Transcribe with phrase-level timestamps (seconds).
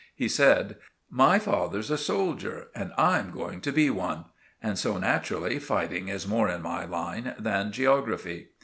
[0.15, 0.77] He said—
[1.11, 4.25] "My father's a soldier, and I'm going to be one;
[4.59, 8.47] and so, naturally, fighting is more in my line than geography."